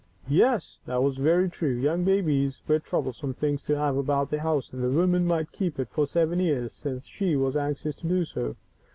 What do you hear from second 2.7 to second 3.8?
troublesome things to